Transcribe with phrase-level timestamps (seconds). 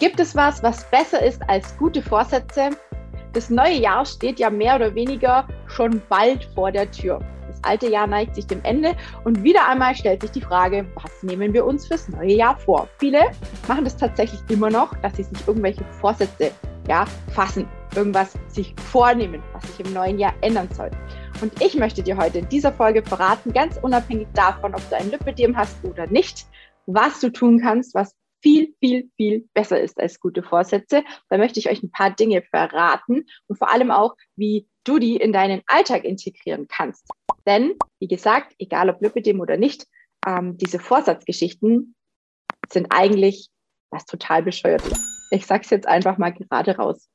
[0.00, 2.70] Gibt es was, was besser ist als gute Vorsätze?
[3.32, 7.20] Das neue Jahr steht ja mehr oder weniger schon bald vor der Tür.
[7.46, 11.22] Das alte Jahr neigt sich dem Ende und wieder einmal stellt sich die Frage, was
[11.22, 12.88] nehmen wir uns fürs neue Jahr vor?
[12.98, 13.20] Viele
[13.68, 16.50] machen das tatsächlich immer noch, dass sie sich irgendwelche Vorsätze
[16.88, 20.90] ja, fassen, irgendwas sich vornehmen, was sich im neuen Jahr ändern soll.
[21.40, 25.10] Und ich möchte dir heute in dieser Folge verraten, ganz unabhängig davon, ob du ein
[25.10, 26.46] Lipidem hast oder nicht,
[26.86, 28.14] was du tun kannst, was
[28.44, 31.02] viel, viel, viel besser ist als gute Vorsätze.
[31.30, 35.16] Da möchte ich euch ein paar Dinge verraten und vor allem auch, wie du die
[35.16, 37.08] in deinen Alltag integrieren kannst.
[37.46, 39.86] Denn, wie gesagt, egal ob Lipidem oder nicht,
[40.26, 41.94] ähm, diese Vorsatzgeschichten
[42.70, 43.48] sind eigentlich
[43.90, 45.06] was total bescheuert ist.
[45.30, 47.08] Ich sag's jetzt einfach mal gerade raus.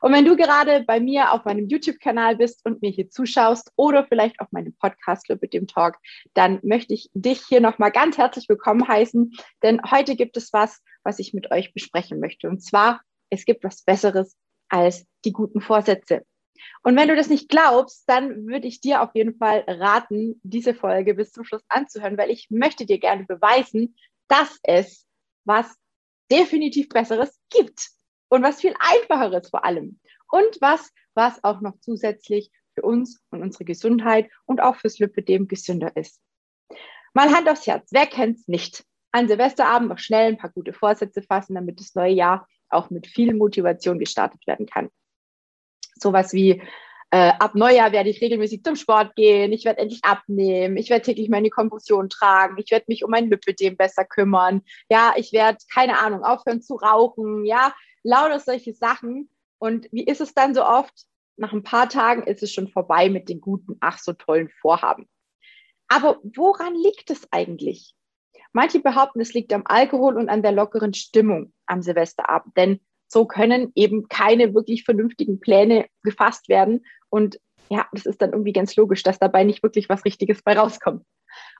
[0.00, 4.04] Und wenn du gerade bei mir auf meinem YouTube-Kanal bist und mir hier zuschaust oder
[4.04, 5.98] vielleicht auf meinem Podcast mit dem Talk,
[6.34, 10.82] dann möchte ich dich hier nochmal ganz herzlich willkommen heißen, denn heute gibt es was,
[11.04, 12.48] was ich mit euch besprechen möchte.
[12.48, 14.36] Und zwar, es gibt was Besseres
[14.68, 16.24] als die guten Vorsätze.
[16.82, 20.74] Und wenn du das nicht glaubst, dann würde ich dir auf jeden Fall raten, diese
[20.74, 23.96] Folge bis zum Schluss anzuhören, weil ich möchte dir gerne beweisen,
[24.28, 25.06] dass es
[25.44, 25.74] was
[26.30, 27.90] definitiv Besseres gibt
[28.32, 33.42] und was viel einfacheres vor allem und was, was auch noch zusätzlich für uns und
[33.42, 36.18] unsere Gesundheit und auch fürs Lipidem gesünder ist.
[37.12, 38.86] Mal Hand aufs Herz, wer kennt's nicht?
[39.10, 43.06] An Silvesterabend noch schnell ein paar gute Vorsätze fassen, damit das neue Jahr auch mit
[43.06, 44.88] viel Motivation gestartet werden kann.
[45.96, 46.62] Sowas wie
[47.10, 51.04] äh, ab Neujahr werde ich regelmäßig zum Sport gehen, ich werde endlich abnehmen, ich werde
[51.04, 55.58] täglich meine Kompression tragen, ich werde mich um mein Lipidem besser kümmern, ja, ich werde,
[55.70, 59.30] keine Ahnung, aufhören zu rauchen, ja, lauter solche Sachen.
[59.58, 61.06] Und wie ist es dann so oft?
[61.36, 65.08] Nach ein paar Tagen ist es schon vorbei mit den guten, ach so tollen Vorhaben.
[65.88, 67.94] Aber woran liegt es eigentlich?
[68.52, 73.26] Manche behaupten, es liegt am Alkohol und an der lockeren Stimmung am Silvesterabend, denn so
[73.26, 76.84] können eben keine wirklich vernünftigen Pläne gefasst werden.
[77.10, 77.38] Und
[77.68, 81.04] ja, das ist dann irgendwie ganz logisch, dass dabei nicht wirklich was Richtiges bei rauskommt.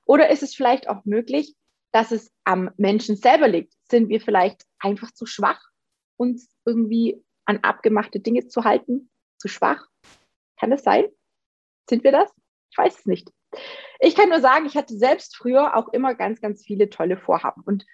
[0.04, 1.54] Oder ist es vielleicht auch möglich,
[1.92, 3.74] dass es am Menschen selber liegt?
[3.90, 5.60] Sind wir vielleicht einfach zu schwach?
[6.22, 9.10] Uns irgendwie an abgemachte Dinge zu halten?
[9.38, 9.86] Zu schwach?
[10.58, 11.06] Kann das sein?
[11.90, 12.30] Sind wir das?
[12.70, 13.28] Ich weiß es nicht.
[14.00, 17.62] Ich kann nur sagen, ich hatte selbst früher auch immer ganz, ganz viele tolle Vorhaben.
[17.64, 17.84] Und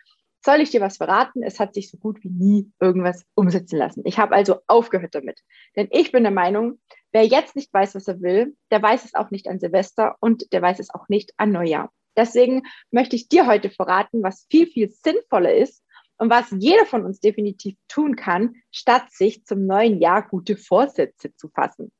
[0.45, 1.43] soll ich dir was verraten?
[1.43, 4.03] Es hat sich so gut wie nie irgendwas umsetzen lassen.
[4.05, 5.41] Ich habe also aufgehört damit.
[5.75, 6.79] Denn ich bin der Meinung,
[7.11, 10.53] wer jetzt nicht weiß, was er will, der weiß es auch nicht an Silvester und
[10.53, 11.91] der weiß es auch nicht an Neujahr.
[12.17, 15.83] Deswegen möchte ich dir heute verraten, was viel, viel sinnvoller ist
[16.19, 21.35] und was jeder von uns definitiv tun kann, statt sich zum neuen Jahr gute Vorsätze
[21.37, 21.93] zu fassen.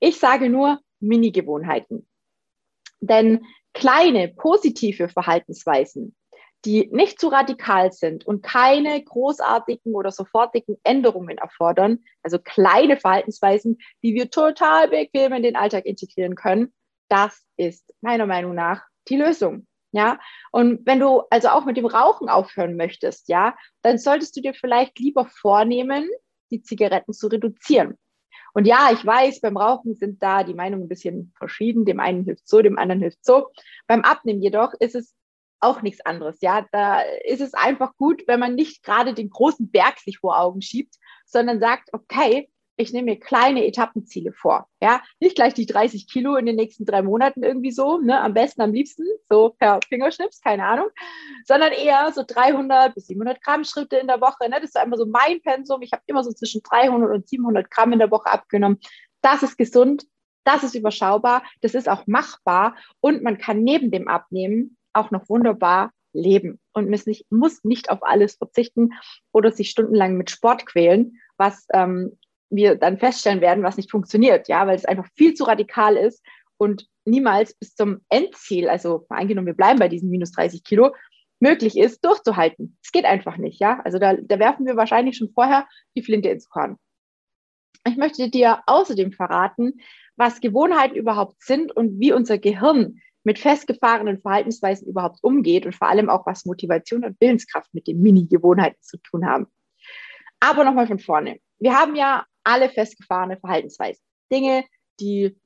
[0.00, 2.08] Ich sage nur Mini-Gewohnheiten.
[3.00, 6.14] Denn kleine positive Verhaltensweisen,
[6.64, 13.78] die nicht zu radikal sind und keine großartigen oder sofortigen Änderungen erfordern, also kleine Verhaltensweisen,
[14.02, 16.74] die wir total bequem in den Alltag integrieren können,
[17.08, 19.66] das ist meiner Meinung nach die Lösung.
[19.92, 20.18] Ja,
[20.52, 24.54] und wenn du also auch mit dem Rauchen aufhören möchtest, ja, dann solltest du dir
[24.54, 26.08] vielleicht lieber vornehmen,
[26.50, 27.98] die Zigaretten zu reduzieren.
[28.52, 31.84] Und ja, ich weiß, beim Rauchen sind da die Meinungen ein bisschen verschieden.
[31.84, 33.48] Dem einen hilft so, dem anderen hilft so.
[33.86, 35.14] Beim Abnehmen jedoch ist es
[35.60, 36.38] auch nichts anderes.
[36.40, 40.38] Ja, da ist es einfach gut, wenn man nicht gerade den großen Berg sich vor
[40.38, 40.96] Augen schiebt,
[41.26, 42.50] sondern sagt, okay,
[42.80, 44.66] ich nehme mir kleine Etappenziele vor.
[44.82, 48.20] Ja, nicht gleich die 30 Kilo in den nächsten drei Monaten irgendwie so, ne?
[48.20, 50.88] am besten, am liebsten, so per Fingerschnips, keine Ahnung,
[51.44, 54.48] sondern eher so 300 bis 700 Gramm Schritte in der Woche.
[54.48, 54.56] Ne?
[54.56, 55.82] Das ist einfach so mein Pensum.
[55.82, 58.78] Ich habe immer so zwischen 300 und 700 Gramm in der Woche abgenommen.
[59.20, 60.06] Das ist gesund,
[60.44, 65.28] das ist überschaubar, das ist auch machbar und man kann neben dem Abnehmen auch noch
[65.28, 68.94] wunderbar leben und muss nicht, muss nicht auf alles verzichten
[69.32, 72.18] oder sich stundenlang mit Sport quälen, was ähm,
[72.50, 76.22] wir dann feststellen werden, was nicht funktioniert, ja, weil es einfach viel zu radikal ist
[76.58, 80.94] und niemals bis zum Endziel, also eingenommen, wir bleiben bei diesen minus 30 Kilo,
[81.40, 82.76] möglich ist, durchzuhalten.
[82.82, 83.80] Es geht einfach nicht, ja.
[83.84, 85.66] Also da, da werfen wir wahrscheinlich schon vorher
[85.96, 86.76] die Flinte ins Korn.
[87.86, 89.80] Ich möchte dir außerdem verraten,
[90.16, 95.88] was Gewohnheiten überhaupt sind und wie unser Gehirn mit festgefahrenen Verhaltensweisen überhaupt umgeht und vor
[95.88, 99.46] allem auch, was Motivation und Willenskraft mit den Mini-Gewohnheiten zu tun haben.
[100.40, 101.38] Aber nochmal von vorne.
[101.60, 104.02] Wir haben ja alle festgefahrene Verhaltensweisen.
[104.32, 104.64] Dinge,
[104.98, 105.36] die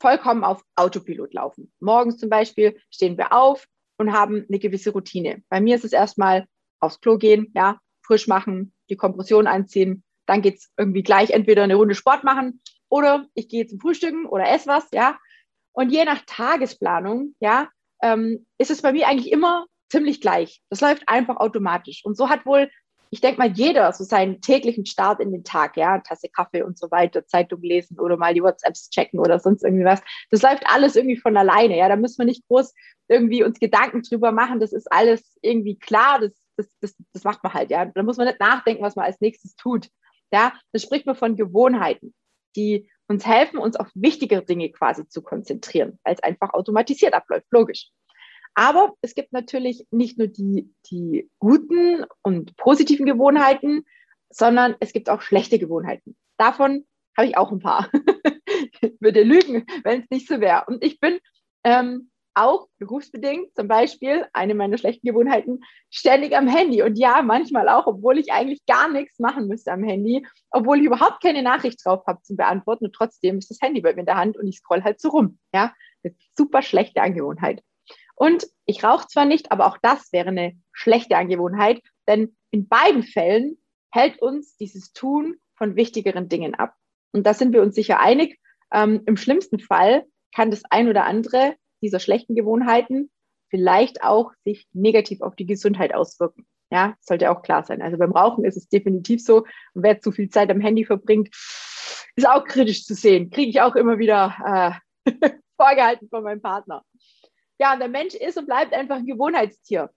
[0.00, 1.72] vollkommen auf Autopilot laufen.
[1.80, 3.66] Morgens zum Beispiel stehen wir auf
[3.98, 5.42] und haben eine gewisse Routine.
[5.50, 6.46] Bei mir ist es erstmal
[6.80, 11.62] aufs Klo gehen, ja, frisch machen, die Kompression anziehen, dann geht es irgendwie gleich entweder
[11.64, 15.18] eine Runde Sport machen oder ich gehe zum Frühstücken oder esse was, ja.
[15.72, 17.68] Und je nach Tagesplanung, ja,
[18.02, 20.62] ähm, ist es bei mir eigentlich immer ziemlich gleich.
[20.70, 22.04] Das läuft einfach automatisch.
[22.04, 22.70] Und so hat wohl
[23.12, 26.78] ich denke mal, jeder so seinen täglichen Start in den Tag, ja, Tasse Kaffee und
[26.78, 30.00] so weiter, Zeitung lesen oder mal die WhatsApps checken oder sonst irgendwie was.
[30.30, 31.88] Das läuft alles irgendwie von alleine, ja.
[31.88, 32.72] Da müssen wir nicht groß
[33.08, 34.60] irgendwie uns Gedanken drüber machen.
[34.60, 36.20] Das ist alles irgendwie klar.
[36.20, 37.84] Das, das, das, das macht man halt, ja.
[37.84, 39.88] Da muss man nicht nachdenken, was man als nächstes tut.
[40.32, 42.14] Ja, das spricht man von Gewohnheiten,
[42.54, 47.90] die uns helfen, uns auf wichtige Dinge quasi zu konzentrieren, es einfach automatisiert abläuft, logisch.
[48.54, 53.84] Aber es gibt natürlich nicht nur die, die guten und positiven Gewohnheiten,
[54.28, 56.16] sondern es gibt auch schlechte Gewohnheiten.
[56.36, 56.86] Davon
[57.16, 57.90] habe ich auch ein paar.
[58.82, 60.64] ich würde lügen, wenn es nicht so wäre.
[60.66, 61.18] Und ich bin
[61.64, 65.60] ähm, auch berufsbedingt zum Beispiel eine meiner schlechten Gewohnheiten
[65.90, 66.82] ständig am Handy.
[66.82, 70.86] Und ja, manchmal auch, obwohl ich eigentlich gar nichts machen müsste am Handy, obwohl ich
[70.86, 72.86] überhaupt keine Nachricht drauf habe zum Beantworten.
[72.86, 75.10] Und trotzdem ist das Handy bei mir in der Hand und ich scroll halt so
[75.10, 75.38] rum.
[75.52, 75.74] Ja,
[76.04, 77.62] eine super schlechte Angewohnheit.
[78.20, 83.02] Und ich rauche zwar nicht, aber auch das wäre eine schlechte Angewohnheit, denn in beiden
[83.02, 83.56] Fällen
[83.90, 86.74] hält uns dieses Tun von wichtigeren Dingen ab.
[87.12, 88.38] Und da sind wir uns sicher einig.
[88.72, 93.10] Ähm, Im schlimmsten Fall kann das ein oder andere dieser schlechten Gewohnheiten
[93.48, 96.46] vielleicht auch sich negativ auf die Gesundheit auswirken.
[96.70, 97.80] Ja, sollte auch klar sein.
[97.80, 99.46] Also beim Rauchen ist es definitiv so.
[99.72, 101.34] Und wer zu viel Zeit am Handy verbringt,
[102.16, 103.30] ist auch kritisch zu sehen.
[103.30, 105.10] Kriege ich auch immer wieder äh,
[105.56, 106.84] vorgehalten von meinem Partner.
[107.60, 109.90] Ja, der Mensch ist und bleibt einfach ein Gewohnheitstier.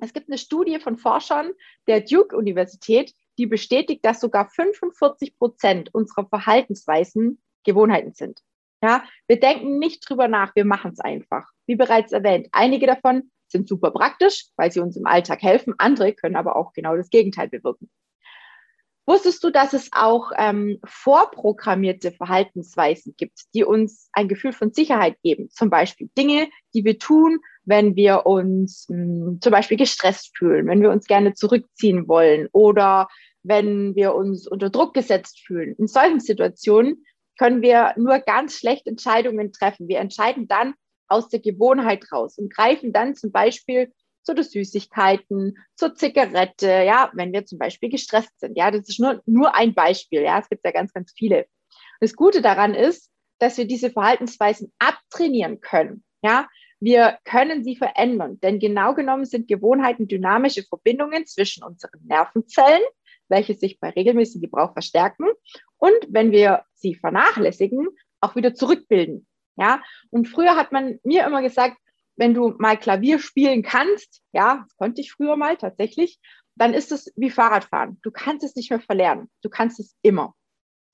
[0.00, 1.52] Es gibt eine Studie von Forschern
[1.86, 8.40] der Duke-Universität, die bestätigt, dass sogar 45 Prozent unserer Verhaltensweisen Gewohnheiten sind.
[8.82, 11.50] Ja, wir denken nicht drüber nach, wir machen es einfach.
[11.66, 16.14] Wie bereits erwähnt, einige davon sind super praktisch, weil sie uns im Alltag helfen, andere
[16.14, 17.90] können aber auch genau das Gegenteil bewirken.
[19.08, 25.16] Wusstest du, dass es auch ähm, vorprogrammierte Verhaltensweisen gibt, die uns ein Gefühl von Sicherheit
[25.22, 25.48] geben?
[25.48, 30.66] Zum Beispiel Dinge, die wir tun, wenn wir uns mh, hm, zum Beispiel gestresst fühlen,
[30.66, 33.08] wenn wir uns gerne zurückziehen wollen oder
[33.42, 35.74] wenn wir uns unter Druck gesetzt fühlen.
[35.78, 37.06] In solchen Situationen
[37.38, 39.88] können wir nur ganz schlecht Entscheidungen treffen.
[39.88, 40.74] Wir entscheiden dann
[41.06, 43.90] aus der Gewohnheit raus und greifen dann zum Beispiel
[44.28, 48.58] zu den Süßigkeiten, zur Zigarette, ja, wenn wir zum Beispiel gestresst sind.
[48.58, 50.20] Ja, das ist nur, nur ein Beispiel.
[50.20, 51.46] Ja, es gibt ja ganz, ganz viele.
[52.00, 56.04] Das Gute daran ist, dass wir diese Verhaltensweisen abtrainieren können.
[56.20, 56.46] Ja,
[56.78, 62.82] wir können sie verändern, denn genau genommen sind Gewohnheiten dynamische Verbindungen zwischen unseren Nervenzellen,
[63.28, 65.24] welche sich bei regelmäßigem Gebrauch verstärken
[65.78, 67.88] und wenn wir sie vernachlässigen,
[68.20, 69.26] auch wieder zurückbilden.
[69.56, 71.78] Ja, und früher hat man mir immer gesagt,
[72.18, 76.18] wenn du mal Klavier spielen kannst, ja, das konnte ich früher mal tatsächlich,
[76.56, 77.98] dann ist es wie Fahrradfahren.
[78.02, 79.30] Du kannst es nicht mehr verlernen.
[79.42, 80.34] Du kannst es immer.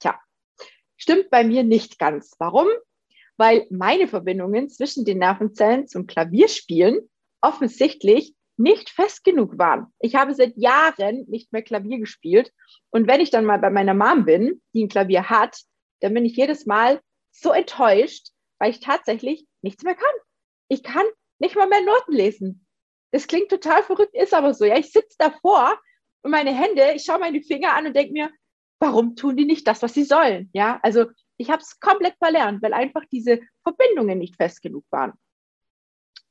[0.00, 0.20] Tja,
[0.96, 2.34] stimmt bei mir nicht ganz.
[2.38, 2.68] Warum?
[3.38, 7.08] Weil meine Verbindungen zwischen den Nervenzellen zum Klavierspielen
[7.40, 9.86] offensichtlich nicht fest genug waren.
[10.00, 12.52] Ich habe seit Jahren nicht mehr Klavier gespielt.
[12.90, 15.58] Und wenn ich dann mal bei meiner Mom bin, die ein Klavier hat,
[16.00, 17.00] dann bin ich jedes Mal
[17.32, 18.28] so enttäuscht,
[18.58, 20.14] weil ich tatsächlich nichts mehr kann
[20.74, 21.06] ich kann
[21.38, 22.66] nicht mal mehr Noten lesen.
[23.12, 24.64] Das klingt total verrückt, ist aber so.
[24.64, 25.78] Ja, ich sitze davor
[26.22, 28.30] und meine Hände, ich schaue meine Finger an und denke mir,
[28.80, 30.50] warum tun die nicht das, was sie sollen?
[30.52, 31.06] Ja, also
[31.36, 35.12] ich habe es komplett verlernt, weil einfach diese Verbindungen nicht fest genug waren.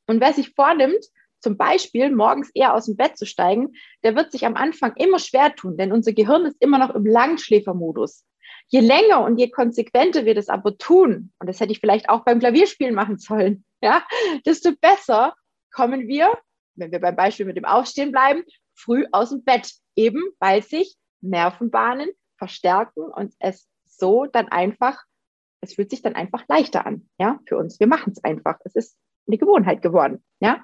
[0.07, 1.05] Und wer sich vornimmt,
[1.39, 3.73] zum Beispiel morgens eher aus dem Bett zu steigen,
[4.03, 7.05] der wird sich am Anfang immer schwer tun, denn unser Gehirn ist immer noch im
[7.05, 8.25] Langschläfermodus.
[8.67, 12.23] Je länger und je konsequenter wir das aber tun, und das hätte ich vielleicht auch
[12.23, 14.01] beim Klavierspielen machen sollen, ja,
[14.45, 15.35] desto besser
[15.71, 16.37] kommen wir,
[16.75, 20.95] wenn wir beim Beispiel mit dem Aufstehen bleiben, früh aus dem Bett, eben weil sich
[21.21, 25.03] Nervenbahnen verstärken und es so dann einfach,
[25.61, 27.79] es fühlt sich dann einfach leichter an, ja, für uns.
[27.79, 28.57] Wir machen es einfach.
[28.63, 28.97] Es ist
[29.27, 30.63] eine Gewohnheit geworden, ja.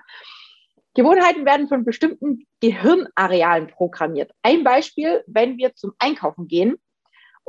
[0.96, 4.32] Gewohnheiten werden von bestimmten Gehirnarealen programmiert.
[4.42, 6.78] Ein Beispiel, wenn wir zum Einkaufen gehen,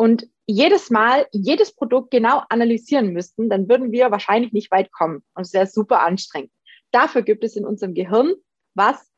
[0.01, 5.23] und jedes Mal jedes Produkt genau analysieren müssten, dann würden wir wahrscheinlich nicht weit kommen.
[5.35, 6.51] Und es wäre super anstrengend.
[6.91, 8.35] Dafür gibt es in unserem Gehirn
[8.75, 9.11] was,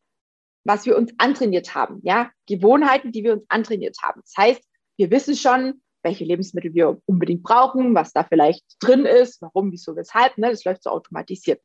[0.65, 2.01] was wir uns antrainiert haben.
[2.03, 4.21] Ja, Gewohnheiten, die wir uns antrainiert haben.
[4.25, 4.63] Das heißt,
[4.97, 9.97] wir wissen schon, welche Lebensmittel wir unbedingt brauchen, was da vielleicht drin ist, warum, wieso,
[9.97, 10.37] weshalb.
[10.39, 10.51] Ne?
[10.51, 11.61] Das läuft so automatisiert.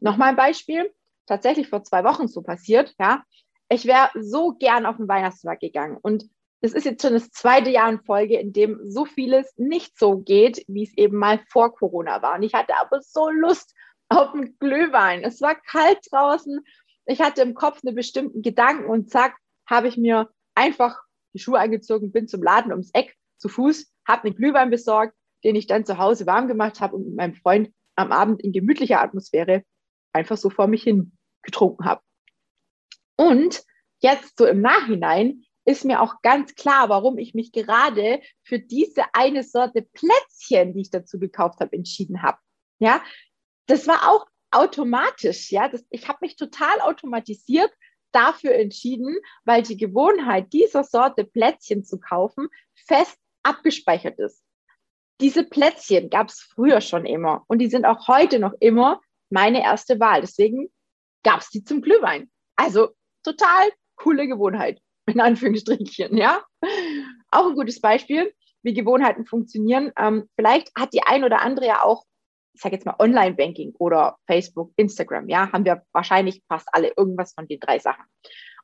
[0.00, 0.92] Nochmal ein Beispiel.
[1.26, 2.94] Tatsächlich vor zwei Wochen so passiert.
[2.98, 3.22] Ja,
[3.68, 6.24] ich wäre so gern auf den Weihnachtsmarkt gegangen und
[6.60, 10.18] das ist jetzt schon das zweite Jahr in Folge, in dem so vieles nicht so
[10.18, 12.34] geht, wie es eben mal vor Corona war.
[12.34, 13.74] Und ich hatte aber so Lust
[14.08, 15.22] auf einen Glühwein.
[15.22, 16.60] Es war kalt draußen.
[17.06, 19.36] Ich hatte im Kopf einen bestimmten Gedanken und zack,
[19.66, 21.00] habe ich mir einfach
[21.34, 25.54] die Schuhe angezogen, bin zum Laden ums Eck zu Fuß, habe einen Glühwein besorgt, den
[25.54, 29.00] ich dann zu Hause warm gemacht habe und mit meinem Freund am Abend in gemütlicher
[29.00, 29.62] Atmosphäre
[30.12, 31.12] einfach so vor mich hin
[31.42, 32.02] getrunken habe.
[33.16, 33.62] Und
[34.00, 39.02] jetzt so im Nachhinein ist mir auch ganz klar, warum ich mich gerade für diese
[39.12, 42.38] eine Sorte Plätzchen, die ich dazu gekauft habe, entschieden habe.
[42.78, 43.02] Ja,
[43.66, 45.52] das war auch automatisch.
[45.52, 47.70] Ja, das, ich habe mich total automatisiert
[48.12, 54.42] dafür entschieden, weil die Gewohnheit, dieser Sorte Plätzchen zu kaufen, fest abgespeichert ist.
[55.20, 59.62] Diese Plätzchen gab es früher schon immer und die sind auch heute noch immer meine
[59.62, 60.22] erste Wahl.
[60.22, 60.70] Deswegen
[61.24, 62.30] gab es die zum Glühwein.
[62.56, 64.80] Also total coole Gewohnheit,
[65.12, 66.42] in Anführungsstrichen, ja.
[67.30, 69.92] Auch ein gutes Beispiel, wie Gewohnheiten funktionieren.
[69.98, 72.04] Ähm, vielleicht hat die ein oder andere ja auch,
[72.54, 77.32] ich sage jetzt mal Online-Banking oder Facebook, Instagram, ja, haben wir wahrscheinlich fast alle irgendwas
[77.34, 78.04] von den drei Sachen.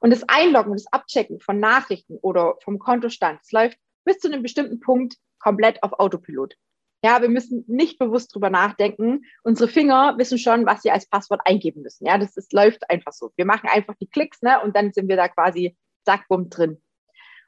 [0.00, 4.42] Und das Einloggen, das Abchecken von Nachrichten oder vom Kontostand, das läuft bis zu einem
[4.42, 6.56] bestimmten Punkt komplett auf Autopilot.
[7.04, 9.26] Ja, wir müssen nicht bewusst drüber nachdenken.
[9.42, 12.06] Unsere Finger wissen schon, was sie als Passwort eingeben müssen.
[12.06, 13.30] Ja, das, das läuft einfach so.
[13.36, 16.80] Wir machen einfach die Klicks, ne, und dann sind wir da quasi zack, bumm drin.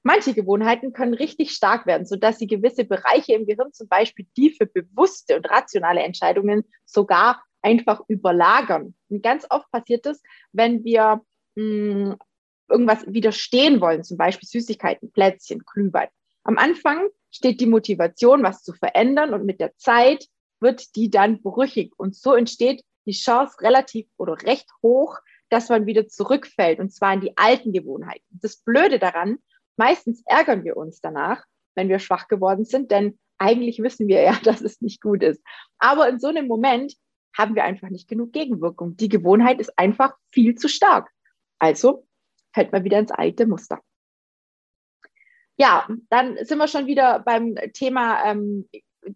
[0.02, 4.50] Manche Gewohnheiten können richtig stark werden, sodass sie gewisse Bereiche im Gehirn, zum Beispiel die
[4.50, 8.94] für bewusste und rationale Entscheidungen, sogar einfach überlagern.
[9.08, 10.22] Und ganz oft passiert das,
[10.52, 11.22] wenn wir
[11.56, 12.16] mh, hm,
[12.68, 16.08] irgendwas widerstehen wollen, zum Beispiel Süßigkeiten, Plätzchen, Glühwein.
[16.44, 20.26] Am Anfang steht die Motivation, was zu verändern und mit der Zeit
[20.60, 25.86] wird die dann brüchig und so entsteht die Chance relativ oder recht hoch, dass man
[25.86, 28.24] wieder zurückfällt und zwar in die alten Gewohnheiten.
[28.30, 29.38] Das Blöde daran,
[29.76, 34.36] meistens ärgern wir uns danach, wenn wir schwach geworden sind, denn eigentlich wissen wir ja,
[34.44, 35.42] dass es nicht gut ist.
[35.78, 36.94] Aber in so einem Moment
[37.36, 38.96] haben wir einfach nicht genug Gegenwirkung.
[38.96, 41.10] Die Gewohnheit ist einfach viel zu stark.
[41.58, 42.06] Also
[42.54, 43.82] fällt man wieder ins alte Muster
[45.56, 48.68] ja, dann sind wir schon wieder beim Thema, ähm,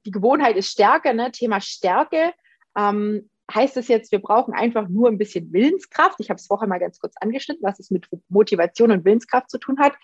[0.04, 1.30] die Gewohnheit ist Stärke, ne?
[1.32, 2.32] Thema Stärke.
[2.76, 6.16] Ähm, heißt es jetzt, wir brauchen einfach nur ein bisschen Willenskraft?
[6.20, 9.58] Ich habe es vorher mal ganz kurz angeschnitten, was es mit Motivation und Willenskraft zu
[9.58, 9.94] tun hat.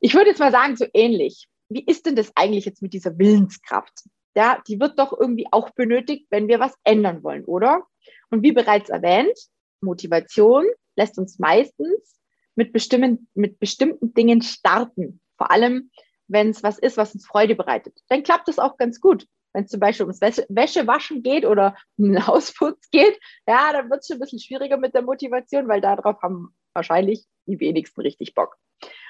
[0.00, 1.48] Ich würde jetzt mal sagen, so ähnlich.
[1.68, 4.04] Wie ist denn das eigentlich jetzt mit dieser Willenskraft?
[4.34, 7.86] Ja, die wird doch irgendwie auch benötigt, wenn wir was ändern wollen, oder?
[8.30, 9.38] Und wie bereits erwähnt,
[9.80, 10.64] Motivation
[10.96, 12.18] lässt uns meistens
[12.54, 15.20] mit, bestimmen, mit bestimmten Dingen starten.
[15.36, 15.90] Vor allem,
[16.28, 17.98] wenn es was ist, was uns Freude bereitet.
[18.08, 19.26] Dann klappt es auch ganz gut.
[19.52, 24.00] Wenn es zum Beispiel ums Wäschewaschen geht oder um den Hausputz geht, ja, dann wird
[24.00, 28.34] es schon ein bisschen schwieriger mit der Motivation, weil darauf haben wahrscheinlich die wenigsten richtig
[28.34, 28.56] Bock.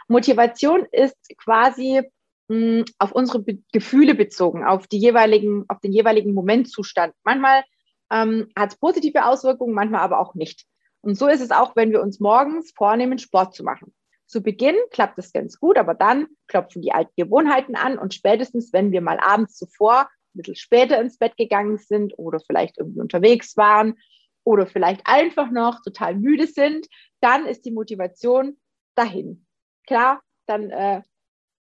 [0.08, 2.02] Motivation ist quasi
[2.48, 7.14] mh, hm, auf unsere Be Gefühle bezogen, auf, die jeweiligen, auf den jeweiligen Momentzustand.
[7.24, 7.62] Manchmal
[8.10, 10.66] ähm, hat es positive Auswirkungen, manchmal aber auch nicht.
[11.00, 13.92] Und so ist es auch, wenn wir uns morgens vornehmen, Sport zu machen.
[14.26, 18.72] Zu Beginn klappt es ganz gut, aber dann klopfen die alten Gewohnheiten an und spätestens,
[18.72, 23.00] wenn wir mal abends zuvor ein bisschen später ins Bett gegangen sind oder vielleicht irgendwie
[23.00, 23.98] unterwegs waren
[24.44, 26.86] oder vielleicht einfach noch total müde sind,
[27.20, 28.58] dann ist die Motivation
[28.94, 29.46] dahin.
[29.86, 31.02] Klar, dann äh,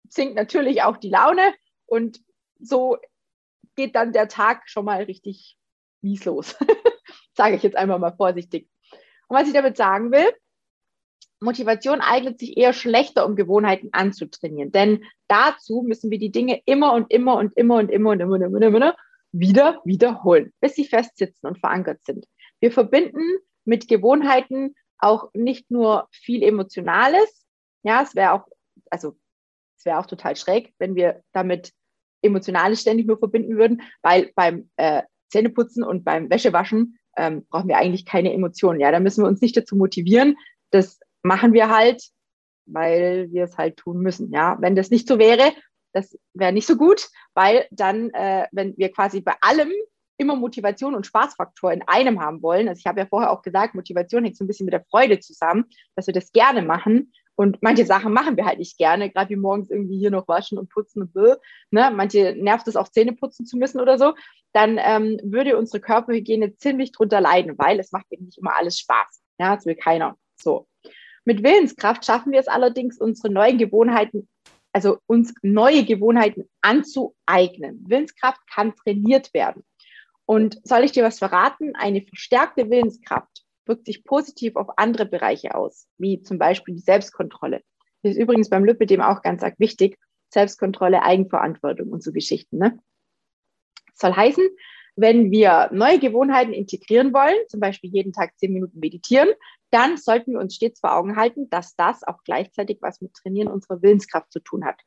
[0.09, 1.55] sinkt natürlich auch die Laune
[1.87, 2.21] und
[2.59, 2.97] so
[3.75, 5.59] geht dann der Tag schon mal richtig
[6.03, 6.57] mies los.
[7.35, 8.69] Sage ich jetzt einfach mal vorsichtig.
[9.29, 10.31] Und was ich damit sagen will,
[11.43, 14.73] Motivation eignet sich eher schlechter, um Gewohnheiten anzutrainieren.
[14.73, 18.35] Denn dazu müssen wir die Dinge immer und immer und immer und immer und immer
[18.35, 18.97] und immer, und immer
[19.33, 22.27] wieder wiederholen, bis sie festsitzen und verankert sind.
[22.61, 23.23] Wir verbinden
[23.65, 27.45] mit Gewohnheiten auch nicht nur viel Emotionales.
[27.83, 28.47] Ja, es wäre auch,
[28.91, 29.17] also
[29.79, 31.73] es wäre auch total schräg, wenn wir damit
[32.23, 37.79] Emotionales ständig nur verbinden würden, weil beim äh, Zähneputzen und beim Wäschewaschen ähm, brauchen wir
[37.79, 38.81] eigentlich keine Emotionen.
[38.81, 40.37] Ja, da müssen wir uns nicht dazu motivieren,
[40.71, 42.03] das machen wir halt,
[42.67, 44.33] weil wir es halt tun müssen.
[44.33, 45.53] Ja, wenn das nicht so wäre,
[45.93, 49.73] das wäre nicht so gut, weil dann, äh, wenn wir quasi bei allem
[50.19, 52.69] immer Motivation und Spaßfaktor in einem haben wollen.
[52.69, 55.21] Also ich habe ja vorher auch gesagt, Motivation hängt so ein bisschen mit der Freude
[55.21, 55.65] zusammen,
[55.97, 57.13] dass wir das gerne machen.
[57.35, 60.59] Und manche Sachen machen wir halt nicht gerne, gerade wie morgens irgendwie hier noch waschen
[60.59, 61.41] und putzen und.
[61.71, 61.91] Ne?
[61.95, 64.15] Manche nervt es auch Zähne putzen zu müssen oder so.
[64.53, 68.79] Dann ähm, würde unsere Körperhygiene ziemlich drunter leiden, weil es macht eben nicht immer alles
[68.79, 69.23] Spaß.
[69.39, 70.17] Ja, das will keiner.
[70.37, 70.69] So.
[71.25, 74.29] Mit Willenskraft schaffen wir es allerdings, unsere neuen Gewohnheiten,
[74.73, 77.85] also uns neue Gewohnheiten anzueignen.
[77.87, 79.65] Willenskraft kann trainiert werden.
[80.25, 81.75] Und soll ich dir was verraten?
[81.77, 87.63] Eine verstärkte Willenskraft wirkt sich positiv auf andere Bereiche aus, wie zum Beispiel die Selbstkontrolle.
[88.03, 89.99] Das ist übrigens beim Lipidem auch ganz arg wichtig.
[90.31, 92.59] Selbstkontrolle, Eigenverantwortung und so Geschichten.
[92.59, 92.79] Ne?
[93.95, 94.45] Soll heißen,
[94.97, 99.29] wenn wir neue Gewohnheiten integrieren wollen, zum Beispiel jeden Tag zehn Minuten meditieren,
[99.73, 103.49] dann sollten wir uns stets vor Augen halten, dass das auch gleichzeitig was mit Trainieren
[103.49, 104.81] unserer Willenskraft zu tun hat.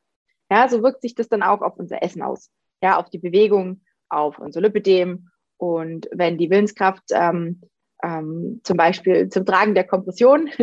[0.50, 2.50] Ja, so wirkt sich das dann auch auf unser Essen aus,
[2.80, 5.28] ja, auf die Bewegung, auf unser Lipidem.
[5.58, 7.62] Und wenn die Willenskraft ähm,
[8.02, 10.46] ähm, zum Beispiel zum Tragen der Kompression,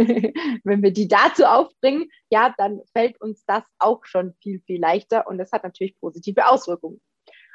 [0.63, 5.27] wenn wir die dazu aufbringen, ja, dann fällt uns das auch schon viel, viel leichter
[5.27, 7.01] und das hat natürlich positive Auswirkungen.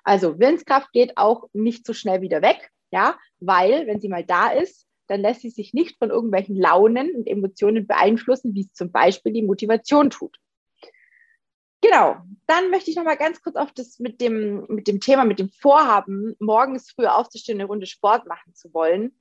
[0.04, 4.50] Also Willenskraft geht auch nicht so schnell wieder weg, ja, weil wenn sie mal da
[4.50, 8.92] ist, dann lässt sie sich nicht von irgendwelchen Launen und Emotionen beeinflussen, wie es zum
[8.92, 10.38] Beispiel die Motivation tut.
[11.80, 15.24] Genau, dann möchte ich noch mal ganz kurz auf das mit dem, mit dem Thema,
[15.24, 19.12] mit dem Vorhaben, morgens früher aufzustehen, eine Runde Sport machen zu wollen.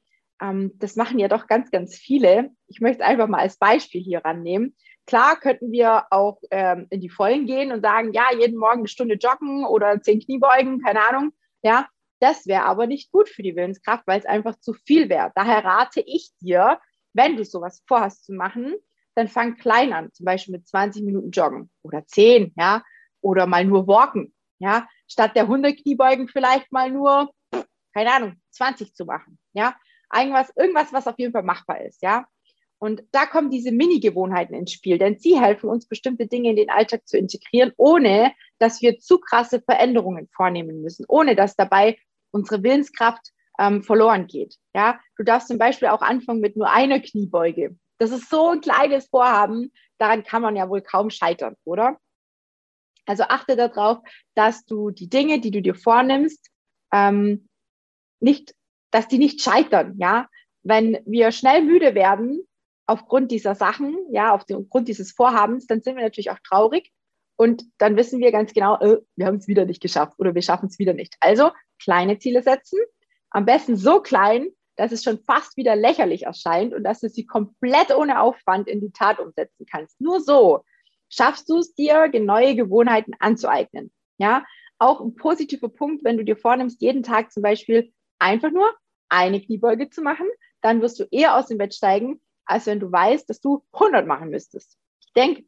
[0.42, 2.50] Ähm, das machen ja doch ganz, ganz viele.
[2.68, 4.76] Ich möchte einfach mal als Beispiel hier rannehmen.
[5.06, 8.88] Klar könnten wir auch ähm, in die Vollen gehen und sagen, ja, jeden Morgen eine
[8.88, 11.34] Stunde joggen oder zehn Kniebeugen, keine Ahnung.
[11.62, 11.88] Ja,
[12.20, 15.32] das wäre aber nicht gut für die Willenskraft, weil es einfach zu viel wäre.
[15.36, 16.80] Daher rate ich dir,
[17.14, 18.76] wenn du sowas vorhast zu machen,
[19.16, 22.84] dann fang klein an, zum Beispiel mit 20 Minuten Joggen oder 10, ja,
[23.22, 27.32] oder mal nur walken, ja, statt der 100 Kniebeugen vielleicht mal nur,
[27.94, 29.76] keine Ahnung, 20 zu machen, ja,
[30.14, 32.28] irgendwas, irgendwas, was auf jeden Fall machbar ist, ja.
[32.80, 36.70] Und da kommen diese Mini-Gewohnheiten ins Spiel, denn sie helfen uns, bestimmte Dinge in den
[36.70, 41.98] Alltag zu integrieren, ohne dass wir zu krasse Veränderungen vornehmen müssen, ohne dass dabei
[42.32, 44.56] unsere Willenskraft ähm, verloren geht.
[44.76, 47.78] Ja, du darfst zum Beispiel auch anfangen mit nur einer Kniebeuge.
[47.98, 51.98] Das ist so ein kleines Vorhaben, daran kann man ja wohl kaum scheitern, oder?
[53.06, 54.00] Also achte darauf,
[54.36, 56.50] dass du die Dinge, die du dir vornimmst,
[56.92, 57.48] ähm,
[58.20, 58.54] nicht,
[58.92, 60.28] dass die nicht scheitern, ja.
[60.64, 62.42] Wenn wir schnell müde werden
[62.86, 66.92] aufgrund dieser Sachen, ja, aufgrund dieses Vorhabens, dann sind wir natürlich auch traurig
[67.38, 70.42] und dann wissen wir ganz genau, äh, wir haben es wieder nicht geschafft oder wir
[70.42, 71.16] schaffen es wieder nicht.
[71.20, 71.52] Also
[71.82, 72.80] kleine Ziele setzen,
[73.30, 77.26] am besten so klein, dass es schon fast wieder lächerlich erscheint und dass du sie
[77.26, 80.02] komplett ohne Aufwand in die Tat umsetzen kannst.
[80.02, 80.64] Nur so
[81.10, 83.92] schaffst du es dir, neue Gewohnheiten anzueignen.
[84.18, 84.44] Ja,
[84.80, 88.72] auch ein positiver Punkt, wenn du dir vornimmst, jeden Tag zum Beispiel einfach nur
[89.10, 90.28] eine Kniebeuge zu machen,
[90.62, 94.08] dann wirst du eher aus dem Bett steigen, als wenn du weißt, dass du 100
[94.08, 94.78] machen müsstest.
[95.06, 95.44] Ich denke,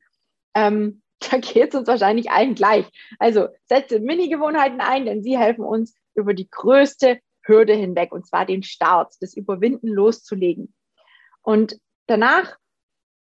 [0.56, 2.86] ähm, da geht es uns wahrscheinlich allen gleich.
[3.20, 8.46] Also setze Mini-Gewohnheiten ein, denn sie helfen uns, über die größte Hürde hinweg, und zwar
[8.46, 10.74] den Start, das Überwinden loszulegen.
[11.42, 12.58] Und danach,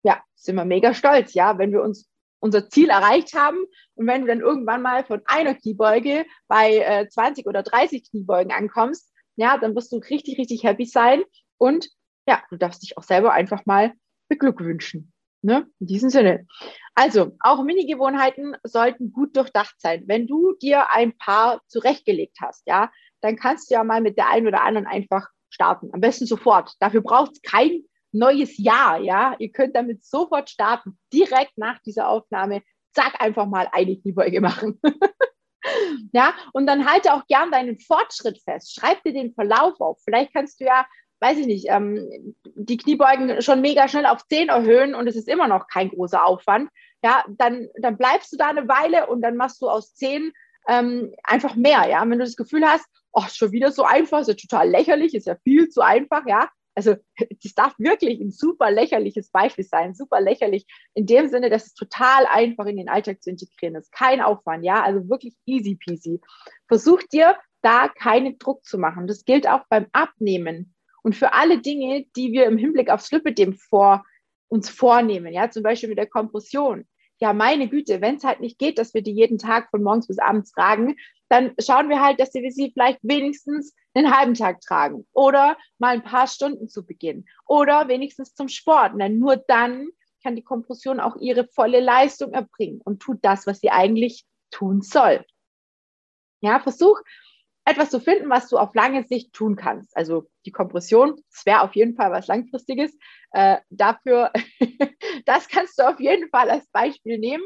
[0.04, 3.60] ja, sind wir mega stolz, ja, wenn wir uns unser Ziel erreicht haben
[3.95, 8.51] und wenn du dann irgendwann mal von einer Kniebeuge bei äh, 20 oder 30 Kniebeugen
[8.51, 11.23] ankommst, ja, dann wirst du richtig, richtig happy sein
[11.58, 11.89] und
[12.27, 13.93] ja, du darfst dich auch selber einfach mal
[14.27, 15.13] beglückwünschen.
[15.43, 15.67] Ne?
[15.80, 16.45] In diesem Sinne.
[16.93, 20.04] Also, auch Mini-Gewohnheiten sollten gut durchdacht sein.
[20.08, 24.30] Wenn du dir ein paar zurechtgelegt hast, ja, dann kannst du ja mal mit der
[24.30, 25.89] einen oder anderen einfach starten.
[25.93, 26.73] Am besten sofort.
[26.80, 29.36] Dafür braucht es kein neues Jahr, ja.
[29.39, 32.62] Ihr könnt damit sofort starten, direkt nach dieser Aufnahme.
[32.93, 34.80] Zack, einfach mal eine Kniebeuge machen.
[36.12, 38.73] ja, und dann halte auch gern deinen Fortschritt fest.
[38.73, 40.01] Schreib dir den Verlauf auf.
[40.04, 40.86] Vielleicht kannst du ja,
[41.21, 45.29] weiß ich nicht, ähm, die Kniebeugen schon mega schnell auf 10 erhöhen und es ist
[45.29, 46.69] immer noch kein großer Aufwand.
[47.03, 50.34] Ja, dann, dann bleibst du da eine Weile und dann machst du aus 10
[50.67, 51.88] ähm, einfach mehr.
[51.88, 55.13] Ja, wenn du das Gefühl hast, oh, schon wieder so einfach, ist ja total lächerlich,
[55.13, 56.49] ist ja viel zu einfach, ja.
[56.73, 56.95] Also
[57.43, 61.73] das darf wirklich ein super lächerliches Beispiel sein, super lächerlich in dem Sinne, dass es
[61.73, 63.91] total einfach in den Alltag zu integrieren ist.
[63.91, 66.19] Kein Aufwand, ja, also wirklich easy peasy.
[66.67, 69.07] Versuch dir da keinen Druck zu machen.
[69.07, 70.70] Das gilt auch beim Abnehmen
[71.03, 74.03] und für alle Dinge, die wir im Hinblick aufs Lipidem vor
[74.47, 76.85] uns vornehmen, ja, zum Beispiel mit der Kompression
[77.21, 80.07] ja, meine Güte, wenn es halt nicht geht, dass wir die jeden Tag von morgens
[80.07, 80.97] bis abends tragen,
[81.29, 85.93] dann schauen wir halt, dass wir sie vielleicht wenigstens einen halben Tag tragen oder mal
[85.93, 88.99] ein paar Stunden zu Beginn oder wenigstens zum Sport.
[88.99, 89.89] Denn nur dann
[90.23, 94.81] kann die Kompression auch ihre volle Leistung erbringen und tut das, was sie eigentlich tun
[94.81, 95.23] soll.
[96.41, 96.99] Ja, versuch
[97.65, 99.95] etwas zu finden, was du auf lange Sicht tun kannst.
[99.95, 102.97] Also die Kompression, das wäre auf jeden Fall was Langfristiges.
[103.32, 104.32] Äh, dafür,
[105.26, 107.43] das kannst du auf jeden Fall als Beispiel nehmen.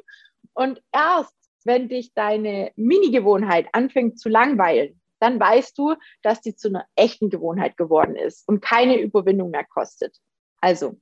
[0.54, 6.69] Und erst, wenn dich deine Mini-Gewohnheit anfängt zu langweilen, dann weißt du, dass die zu
[6.69, 10.17] einer echten Gewohnheit geworden ist und keine Überwindung mehr kostet.
[10.62, 10.97] Also,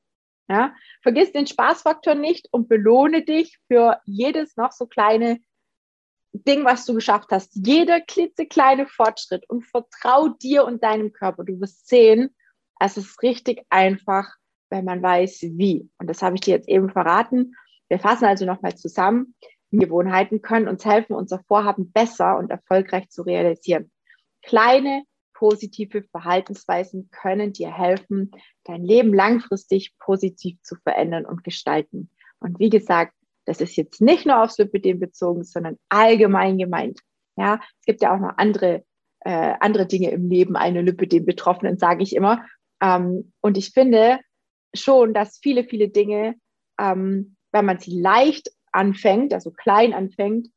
[0.48, 5.40] ja, vergiss den Spaßfaktor nicht und belohne dich für jedes noch so kleine
[6.34, 7.52] Ding, was du geschafft hast.
[7.54, 11.44] Jeder klitzekleine Fortschritt und vertrau dir und deinem Körper.
[11.44, 12.36] Du wirst sehen,
[12.80, 14.36] es ist richtig einfach,
[14.70, 15.90] wenn man weiß, wie.
[16.00, 17.56] Und das habe ich dir jetzt eben verraten.
[17.88, 19.36] Wir fassen also nochmal zusammen.
[19.72, 23.92] Gewohnheiten können uns helfen, unser Vorhaben besser und erfolgreich zu realisieren.
[24.42, 28.32] Kleine positive Verhaltensweisen können dir helfen,
[28.64, 32.10] dein Leben langfristig positiv zu verändern und gestalten.
[32.40, 33.14] Und wie gesagt,
[33.46, 37.00] das ist jetzt nicht nur aufs Lipidem bezogen, sondern allgemein gemeint.
[37.36, 38.84] Ja, es gibt ja auch noch andere,
[39.22, 42.46] äh, andere Dinge im Leben, eine Lipidem-Betroffenen, sage ich immer.
[42.82, 44.20] Ähm, und ich finde
[44.74, 46.36] schon, dass viele, viele Dinge,
[46.80, 50.50] ähm, wenn man sie leicht anfängt, also klein anfängt,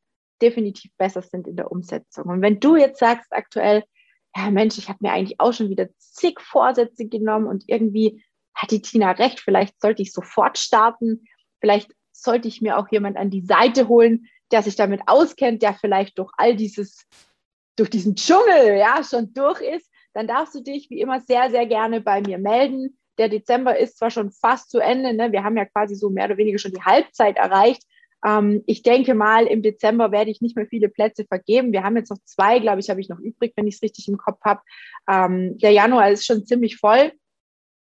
[0.42, 2.26] definitiv besser sind in der Umsetzung.
[2.26, 3.84] Und wenn du jetzt sagst aktuell,
[4.36, 8.22] ja Mensch, ich habe mir eigentlich auch schon wieder zig Vorsätze genommen und irgendwie
[8.54, 11.24] hat die Tina recht, vielleicht sollte ich sofort starten,
[11.60, 15.74] vielleicht sollte ich mir auch jemand an die Seite holen, der sich damit auskennt, der
[15.74, 17.06] vielleicht durch all dieses,
[17.76, 21.66] durch diesen Dschungel ja schon durch ist, dann darfst du dich wie immer sehr, sehr
[21.66, 22.98] gerne bei mir melden.
[23.18, 25.32] Der Dezember ist zwar schon fast zu Ende, ne?
[25.32, 27.82] wir haben ja quasi so mehr oder weniger schon die Halbzeit erreicht,
[28.24, 31.72] ähm, ich denke mal, im Dezember werde ich nicht mehr viele Plätze vergeben.
[31.72, 34.08] Wir haben jetzt noch zwei, glaube ich, habe ich noch übrig, wenn ich es richtig
[34.08, 34.60] im Kopf habe.
[35.08, 37.12] Ähm, der Januar ist schon ziemlich voll.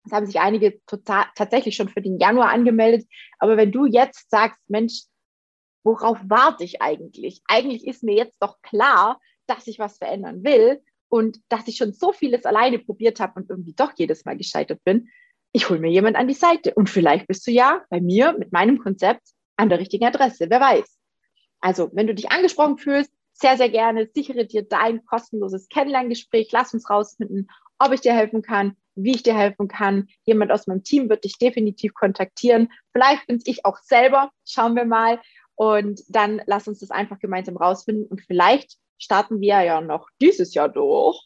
[0.06, 3.08] Es haben sich einige total, tatsächlich schon für den Januar angemeldet.
[3.40, 5.04] Aber wenn du jetzt sagst, Mensch,
[5.84, 7.42] worauf warte ich eigentlich?
[7.48, 11.94] Eigentlich ist mir jetzt doch klar, dass ich was verändern will und dass ich schon
[11.94, 15.10] so vieles alleine probiert habe und irgendwie doch jedes Mal gescheitert bin.
[15.52, 18.52] Ich hole mir jemand an die Seite und vielleicht bist du ja bei mir mit
[18.52, 19.22] meinem Konzept
[19.56, 20.50] an der richtigen Adresse.
[20.50, 20.98] Wer weiß.
[21.60, 26.52] Also, wenn du dich angesprochen fühlst, sehr, sehr gerne sichere dir dein kostenloses Kennenlerngespräch.
[26.52, 30.08] Lass uns rausfinden, ob ich dir helfen kann, wie ich dir helfen kann.
[30.24, 32.70] Jemand aus meinem Team wird dich definitiv kontaktieren.
[32.92, 34.32] Vielleicht bin ich auch selber.
[34.46, 35.20] Schauen wir mal.
[35.56, 38.06] Und dann lass uns das einfach gemeinsam rausfinden.
[38.06, 41.20] Und vielleicht starten wir ja noch dieses Jahr durch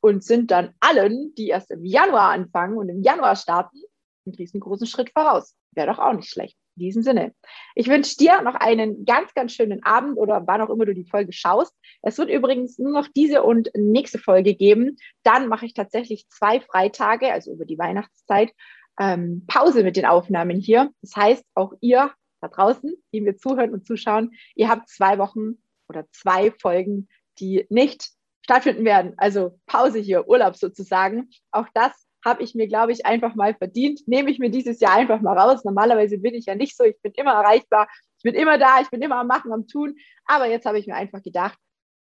[0.00, 3.80] und sind dann allen, die erst im Januar anfangen und im Januar starten,
[4.26, 5.56] einen riesengroßen Schritt voraus.
[5.72, 6.56] Wäre doch auch nicht schlecht.
[6.76, 7.34] In diesem Sinne.
[7.74, 11.04] Ich wünsche dir noch einen ganz, ganz schönen Abend oder wann auch immer du die
[11.04, 11.74] Folge schaust.
[12.00, 14.96] Es wird übrigens nur noch diese und nächste Folge geben.
[15.22, 18.52] Dann mache ich tatsächlich zwei Freitage, also über die Weihnachtszeit,
[18.98, 20.90] ähm, Pause mit den Aufnahmen hier.
[21.02, 25.62] Das heißt, auch ihr da draußen, die mir zuhören und zuschauen, ihr habt zwei Wochen
[25.88, 27.08] oder zwei Folgen,
[27.38, 28.10] die nicht
[28.42, 29.14] stattfinden werden.
[29.18, 31.30] Also Pause hier, Urlaub sozusagen.
[31.50, 31.92] Auch das
[32.24, 34.00] habe ich mir, glaube ich, einfach mal verdient.
[34.06, 35.64] Nehme ich mir dieses Jahr einfach mal raus.
[35.64, 36.84] Normalerweise bin ich ja nicht so.
[36.84, 37.88] Ich bin immer erreichbar.
[38.18, 38.80] Ich bin immer da.
[38.80, 39.96] Ich bin immer am Machen, am Tun.
[40.26, 41.58] Aber jetzt habe ich mir einfach gedacht,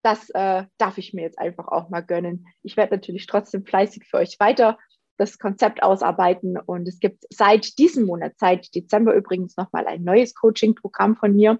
[0.04, 2.48] das äh, darf ich mir jetzt einfach auch mal gönnen.
[2.63, 4.78] Ich werde natürlich trotzdem fleißig für euch weiter
[5.17, 6.58] das Konzept ausarbeiten.
[6.58, 11.60] Und es gibt seit diesem Monat, seit Dezember übrigens nochmal ein neues Coaching-Programm von mir.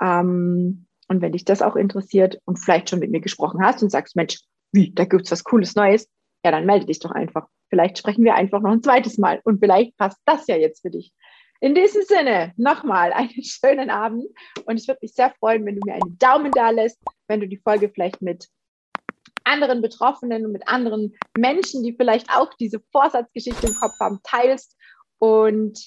[0.00, 3.90] Ähm, und wenn dich das auch interessiert und vielleicht schon mit mir gesprochen hast und
[3.90, 4.40] sagst, Mensch,
[4.72, 6.08] wie, da gibt es was Cooles Neues,
[6.44, 7.48] ja, dann melde dich doch einfach.
[7.72, 10.90] Vielleicht sprechen wir einfach noch ein zweites Mal und vielleicht passt das ja jetzt für
[10.90, 11.10] dich.
[11.58, 14.26] In diesem Sinne, nochmal einen schönen Abend
[14.66, 17.48] und ich würde mich sehr freuen, wenn du mir einen Daumen da lässt, wenn du
[17.48, 18.48] die Folge vielleicht mit
[19.44, 24.76] anderen Betroffenen und mit anderen Menschen, die vielleicht auch diese Vorsatzgeschichte im Kopf haben, teilst
[25.18, 25.78] und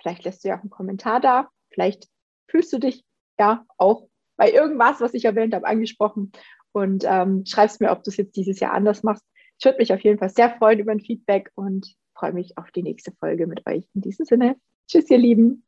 [0.00, 1.50] vielleicht lässt du ja auch einen Kommentar da.
[1.70, 2.08] Vielleicht
[2.48, 3.04] fühlst du dich
[3.38, 6.32] ja auch bei irgendwas, was ich erwähnt habe, angesprochen
[6.72, 9.24] und ähm, schreibst mir, ob du es jetzt dieses Jahr anders machst.
[9.58, 12.70] Ich würde mich auf jeden Fall sehr freuen über ein Feedback und freue mich auf
[12.70, 13.88] die nächste Folge mit euch.
[13.94, 14.56] In diesem Sinne,
[14.88, 15.64] tschüss, ihr Lieben.